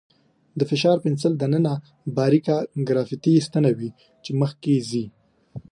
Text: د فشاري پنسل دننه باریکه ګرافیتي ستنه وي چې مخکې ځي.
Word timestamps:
د 0.57 0.61
فشاري 0.69 0.99
پنسل 1.05 1.33
دننه 1.41 1.73
باریکه 2.15 2.57
ګرافیتي 2.87 3.33
ستنه 3.47 3.71
وي 3.77 3.89
چې 4.23 4.31
مخکې 4.41 4.73
ځي. 4.89 5.05